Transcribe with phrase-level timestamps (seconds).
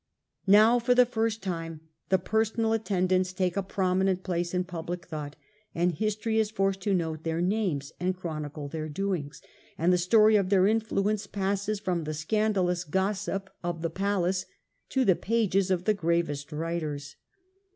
[0.47, 5.35] Now for the first time the personal attendants take a prominent place in public thought,
[5.75, 9.43] and history is forced to note their names and chronicle their doings,
[9.77, 14.47] and the story of their influence passes from the scanda lous gossip of the palace
[14.89, 17.15] to the pages of the gravest writers.